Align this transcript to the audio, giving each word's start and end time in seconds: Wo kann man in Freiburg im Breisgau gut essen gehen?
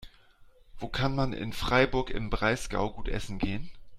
Wo 0.79 0.87
kann 0.89 1.13
man 1.13 1.31
in 1.31 1.53
Freiburg 1.53 2.09
im 2.09 2.31
Breisgau 2.31 2.89
gut 2.91 3.07
essen 3.07 3.37
gehen? 3.37 3.69